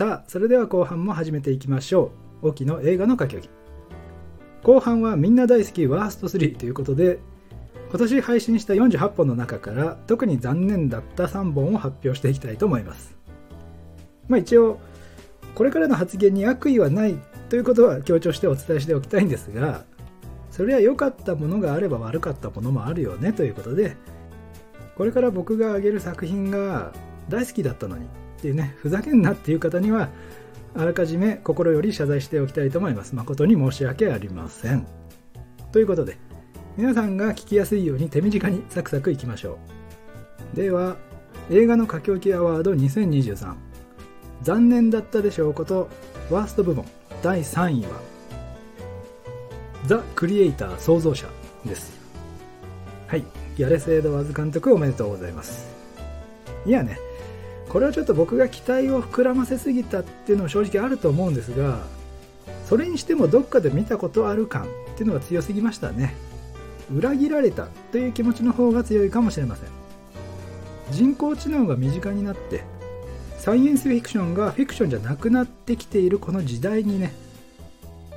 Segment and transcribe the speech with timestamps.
[0.00, 2.10] さあそれでは後半も始めていきましょ
[2.42, 2.48] う。
[2.48, 3.50] 沖の映画の書き置き。
[4.62, 7.18] 後半はみんな大好きワースト3ということで
[7.90, 13.14] 今年配信した48本の中から特に残念だった3本を発表していきたいと思います。
[14.26, 14.80] まあ一応
[15.54, 17.18] これからの発言に悪意はない
[17.50, 19.84] ということは強調してお伝えしておきたいんですが
[20.50, 23.98] それは良かったものがあれば悪かったものもあるよねということで
[24.96, 26.94] これから僕が挙げる作品が
[27.28, 28.06] 大好きだったのに
[28.40, 30.08] っていうねふざけんなっていう方には
[30.74, 33.14] あらかじめ心より謝罪しておきたいと思います。
[33.14, 34.86] 誠に申し訳ありません。
[35.72, 36.16] ということで
[36.76, 39.58] 皆さんが聞きやすいように手短にサクサクいきましょ
[40.54, 40.56] う。
[40.56, 40.96] では
[41.50, 43.54] 映画の書き置きアワード2023
[44.42, 45.88] 残念だったでしょうこと
[46.30, 46.86] ワースト部門
[47.22, 48.00] 第3位は
[49.86, 51.28] ザ・クリエイター創造者
[51.66, 51.92] です。
[53.06, 53.24] はい
[53.56, 55.68] ギャレス・エドワーズ監督おめでとうございます。
[56.64, 56.98] いやね
[57.70, 61.78] これはちょっと僕が期待を膨らませすぎたっていうのも正直あると思うんですが
[62.66, 66.14] それにしてもどっかで見たことある感っていうのが強すぎましたね。
[66.92, 69.68] 裏切られたという気持ちの方が強いかもしれません。
[70.90, 72.64] 人工知能が身近になって
[73.38, 77.12] サイエンスフィクションがフィクションじゃなくなってきているこの時代にね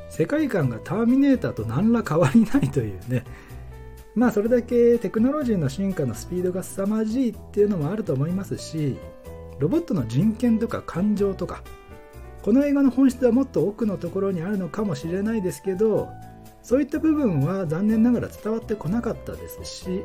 [0.10, 3.24] 世界観がターミネーターと何ら変わりないというね。
[4.16, 8.98] まあそれだけテクノロジーの進化のスピードが凄まじいっていうのもあると思いますし
[9.64, 11.64] ロボットの人権とか感情とか
[12.42, 16.10] この映画の本質はもっと奥のところにあるのかもしれないですけど
[16.62, 20.04] そういった部分は残念ながら伝わってこなかったですし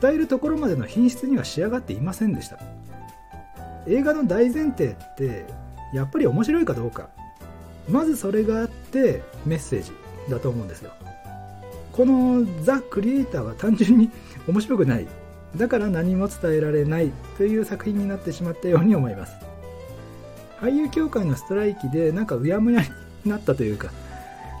[0.00, 2.58] 伝えるところまでの品質には仕上がっていませんでした。
[3.86, 5.46] 映画の大前提って
[5.92, 7.10] やっぱり面白いかどうか。
[7.88, 9.90] まずそれがあってメッセージ
[10.28, 10.92] だと思うんですよ。
[11.92, 14.10] このザ・クリエイターは単純に
[14.46, 15.08] 面白くない。
[15.56, 19.34] だから何も伝えられないという作品になってしまったように思います。
[20.60, 22.82] 俳優協会のストライキでなんかうやむや
[23.24, 23.90] になったというか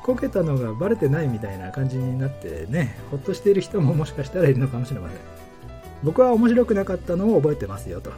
[0.04, 5.18] こけたのがバレてないみたいな感じになってねほっとしている人ももしかしたらいるのかもしれません。
[6.04, 8.12] 僕は面白くなかったのを覚えてますよと。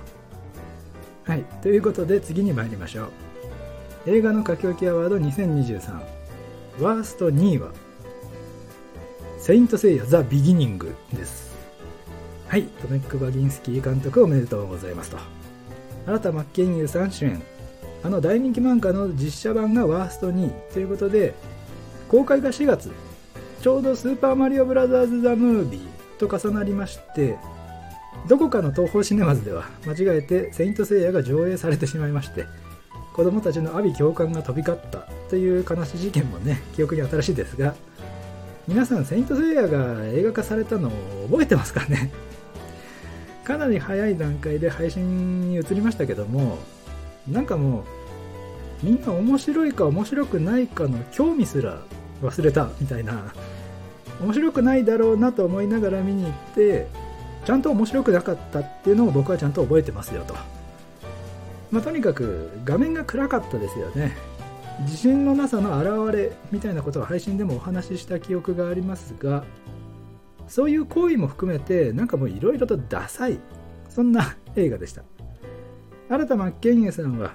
[1.25, 3.10] はいということで次に参りましょう。
[4.06, 6.00] 映画の書き置きアワード2023
[6.80, 7.72] ワースト2位は
[9.38, 11.49] セイントセイヤザ・ビギニングです。
[12.50, 15.18] はいトメック・バギンスキー監督おめでとうございますと。
[16.04, 17.40] 新田真剣佑さん主演。
[18.02, 21.32] あの大人気漫画の実写版がワースト2位ということで
[22.08, 22.90] 公開が4月。
[23.62, 25.80] ちょうど「スーパーマリオブラザーズ・ザ・ムービー」
[26.18, 27.38] と重なりまして
[28.26, 32.46] どこかの東宝シネマズでは間違えて「セイント・セイヤ」が上映されてしまいまして
[33.14, 35.06] 子供たちの阿鼻共感が飛び交った。
[35.28, 37.74] という悲しい事件もね記憶に新しいですが
[38.66, 40.92] 皆さん「セイント・セイヤ」が映画化されたのを
[41.30, 42.10] 覚えてますかね？
[43.44, 46.58] かなり早い段階で配信に移りましたけども
[47.28, 47.84] なんかもう
[48.82, 51.80] みんな面白いか面白くないかの興味すら
[52.22, 53.32] 忘れたみたいな
[54.20, 56.86] 面白くないだろうなと思いながら見に行って
[57.44, 60.34] ちゃんと面白くなかったっていうのを僕はちゃんと覚えてますよと、
[61.70, 64.16] まあ、とにかく画面が暗かったですよね。
[64.80, 69.44] 自信のなさの表れみたいなことを配信でもお話しした記憶がありますが
[70.50, 73.38] そういう行為も含めてなんかもういろいろとダサい。
[73.88, 75.04] そんな 映画でした。
[76.08, 77.32] 新田真剣佑さんは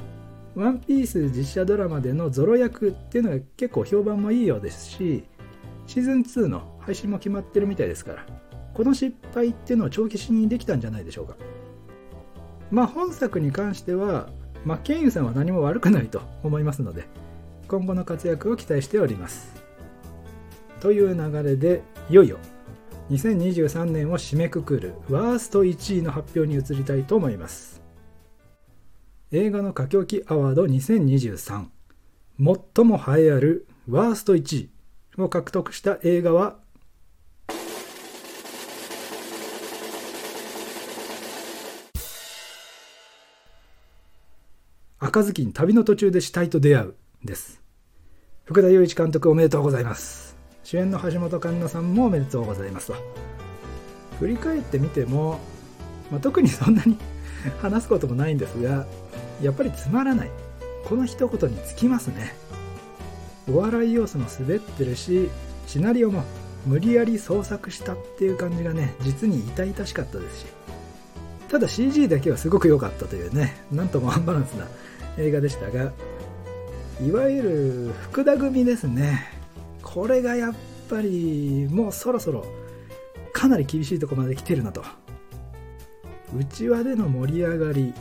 [0.54, 5.24] ワンピース実写ドラマでのゾロ役っていうのが結構評判もいいようですし
[5.88, 8.26] シーズン2の配信も決まってるみたいですから
[8.74, 11.38] この失敗っていうのを帳消しにできたんじゃないでしょうか。
[12.70, 14.28] まあ本作に関しては
[14.66, 17.06] マッケンさんは何も悪くないと思いますので
[17.70, 19.54] 今後の活躍を期待しております。
[20.82, 22.38] という流れでいよいよ
[23.10, 27.82] 2023年を締めくくるワースト1位の発表に移りたいと思います。
[29.32, 31.66] 映画の書き置きアワード2023
[32.38, 34.70] 最も栄えあるワースト1
[35.18, 36.58] 位を獲得した映画は
[45.00, 47.62] 赤ずきん旅の途中で死体と出会うです。
[48.46, 50.35] 福田雄一監督おめでとうございます。
[50.66, 52.88] 主演の橋本環奈さんもおめでとうございます。
[52.88, 52.96] と
[54.20, 55.40] 振り返ってみても、
[56.10, 56.98] まあ、特にそんなに
[57.62, 58.88] 話すこともないんですが
[59.44, 60.32] やっぱりつまらない。
[60.86, 62.36] この一言につきますね。
[63.48, 65.30] お笑い要素も滑ってるし
[65.68, 66.24] シナリオも
[66.66, 70.46] 無理やり創作したっていう感じがね実に痛々しかったですし。
[71.48, 74.66] ただ CG だけはすごく良かったというねなんともアンバランスな
[75.20, 75.92] 映画でしたが
[77.06, 79.35] いわゆる福田組ですね。
[79.86, 80.54] これがやっ
[80.90, 82.46] ぱりもうそろそろ
[83.32, 84.84] かなり厳しいとこまで来てるなと。
[86.38, 87.94] 内輪での盛り上がり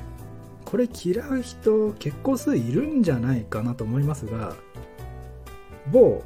[0.64, 4.56] これ嫌う人結構数いるんじゃないかなと思いますが
[5.92, 6.24] 某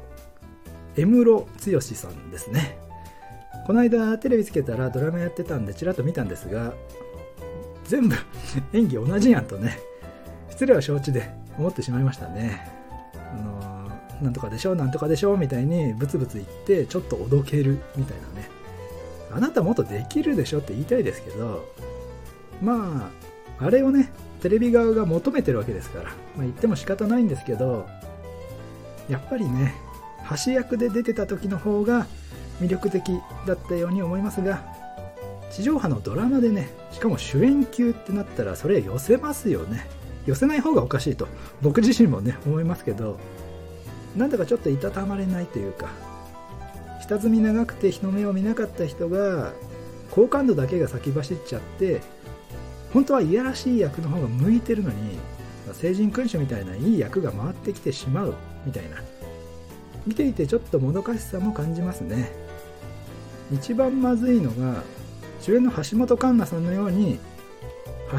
[0.95, 2.79] 江室剛さんですね。
[3.67, 6.73] この間テレビつけたらドラマやってたんでちらっと見たんですが
[7.83, 8.15] 全部
[8.73, 9.77] 演技同じやんとね
[10.49, 11.29] 失礼は承知で
[11.59, 12.78] 思ってしまいましたね、
[14.21, 18.49] なんとかでしょなんとかでしょみたいにブツブツ言ってちょっとおどけるみたいなね。
[19.31, 21.71] あなたもっとできるでしょって言いたいですけど
[22.61, 23.11] ま
[23.59, 24.11] ああれをね
[24.41, 27.87] テレビ側が求めてるわけですから、まあ、言っても仕方ないんですけど
[29.07, 29.75] やっぱりね
[30.45, 32.07] 橋役で出てた時の方が
[32.59, 33.03] 魅力的
[33.45, 34.63] だったように思いますが
[35.51, 39.87] 地上波のドラマでねしかも主演級ってなったらそれ寄せますよね。
[40.25, 41.27] 寄せない方がおかしいと
[41.61, 43.19] 僕自身もね思いますけど
[44.15, 45.89] なんだかちょっといたたまれないというか
[47.01, 49.53] 下積み長くて日の目を見なかった人が
[50.11, 52.01] 好感度だけが先走っちゃって
[52.93, 55.17] 本当はいやらしい役の方が向いてるのに
[55.73, 58.35] 成人君主みたいないい役が回ってきてしまう
[58.65, 58.97] みたいな。
[60.07, 62.31] 見ていてちょっともどかしさも感じますね。
[63.53, 64.83] 一番まずいのが
[65.41, 67.19] 主演の橋本環奈さんのように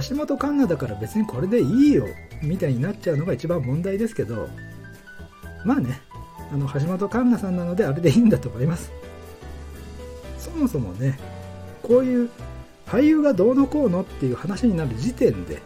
[0.08, 2.06] 橋本環奈だから別にこれでいいよ
[2.42, 4.48] みたいになっちゃうのが一番問題ですけど
[5.64, 6.00] まあね
[6.52, 8.90] あの橋本環奈さんなのであれでいいんだと思います。
[10.38, 11.18] そもそもね
[11.82, 12.30] こういう
[12.86, 15.62] 俳優がどうのこうのっていう話になる時点で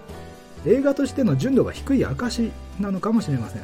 [0.66, 2.50] 映画としての純度が低い証
[2.80, 3.62] なのかもしれません、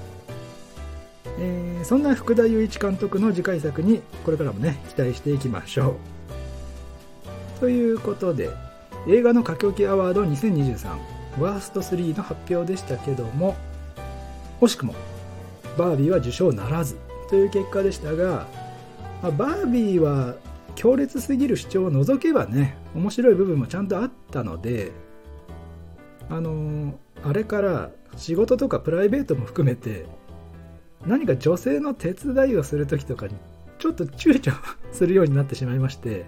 [1.38, 5.96] えー、そんな福田雄一監督の次回作にこれからもね期待していきましょ
[7.56, 7.60] う。
[7.60, 8.50] ということで
[9.06, 10.98] 映画の書き置きアワード2023
[11.38, 13.56] ワースト3の発表でしたけども
[14.60, 14.94] 惜しくも
[15.80, 16.98] バービーは受賞ならず
[17.30, 18.46] という結果でしたが、
[19.22, 20.34] まあ、バービーは
[20.74, 24.92] 強烈すぎる主張を除けばね面白い部分もちゃんとあったので
[26.28, 30.06] あの、あれから仕事とかプライベートも含めて
[31.06, 33.34] 何か女性の手伝いをする時とかに
[33.78, 34.52] ちょっと躊躇
[34.92, 36.26] するようになってしまいまして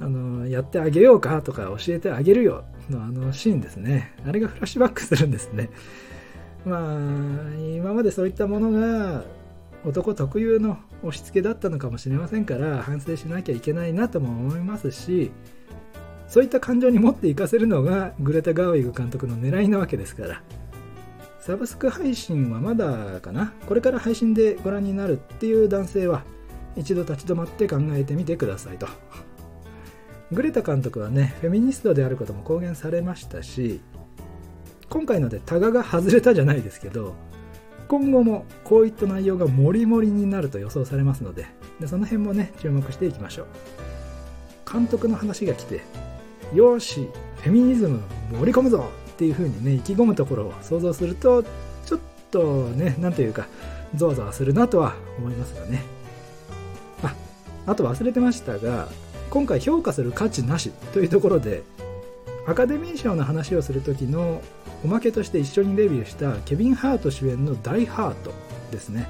[0.00, 4.14] あのやってあげようかとか教えてあげるよのあのシーンですね。
[4.26, 5.70] あれがフラッシュバックするんですね。
[6.66, 9.24] まあ今までそういったものが
[9.86, 15.30] 男特有の押し付けだったのかもしれませんから反省しなきゃいけないなとも思いますし
[16.26, 20.42] そういった感情に持っていかせるのがグレタ・ガーウィグ監督の狙いなわけですから
[21.38, 23.52] サブスク配信はまだかな？
[23.68, 26.24] これから配信でご覧になるっていう男性は
[26.74, 28.88] 一度立ち止まって考えてみてくださいと。
[30.32, 33.80] グレタ監督はねフェミニストであることも公言されましたし
[34.96, 37.14] 今回のでタガが外れたじゃないですけど
[37.86, 41.44] 今後もこういった内容がモリモリになると予想されますので
[41.78, 43.46] でその辺もね注目していきましょう。
[44.72, 45.82] 監督の話が来て
[46.54, 47.10] よし
[47.42, 48.00] フェミニズム
[48.32, 52.00] 盛り込むぞっていう風にね意気込むところを想像するとちょっ
[52.30, 53.48] とね何というか
[53.94, 55.82] ゾワゾワするなとは思いますがね。
[57.02, 57.14] あ
[57.66, 58.88] あと忘れてましたが
[59.28, 61.64] 今回評価する価値なしというところで
[62.46, 64.40] アカデミー賞の話をする時の
[64.84, 68.32] おまけとして一緒にレビューしたケビン・ハート主演の「ダイ・ハート」
[68.70, 69.08] ですね。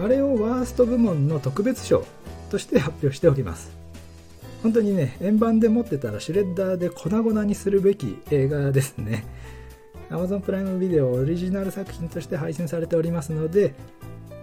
[0.00, 2.04] あれをワースト部門の特別賞
[2.50, 3.72] として発表しておきます。
[4.62, 9.24] 本当にね円盤で持ってたらシュレッダーで粉々にするべき映画ですね。
[10.10, 13.74] Amazon プライムビデオオリジナル作品として配信されておりますので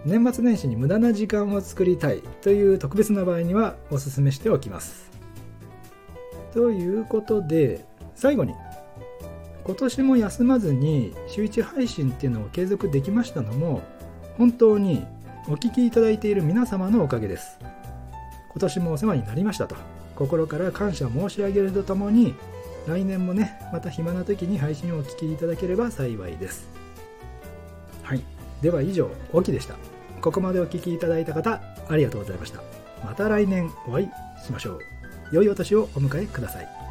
[0.04, 5.15] 年末年始に無駄な時間を作りたいという特別な場合にはおすすめしておきます。
[6.56, 7.84] ということで
[8.14, 8.54] 最後に
[9.62, 13.82] 今年も休まずに週1配信っていうのを継続できましたのも
[14.38, 15.04] 本当に
[15.48, 17.58] お聴きいただいている皆様のおかげです。
[18.52, 19.76] 今年もお世話になりましたと
[20.14, 22.34] 心から感謝申し上げるとともに
[22.86, 26.70] 来年もねまた暇な時に配信をお聴きいただければ幸いです。
[28.02, 28.22] はい。
[28.62, 29.74] では以上オキでした。
[30.22, 32.62] ここまでお聴きいただいた方ありがとうございました。
[33.04, 34.08] また来年お会い
[34.42, 34.95] しましょう。
[35.32, 36.85] 良いお年をお迎えください。